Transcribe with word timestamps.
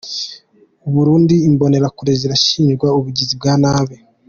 Burundi: 0.93 1.35
Imbonerakure 1.49 2.11
zirashinjwa 2.21 2.87
ubugizi 2.97 3.33
bwa 3.39 3.53
nabi. 3.61 3.95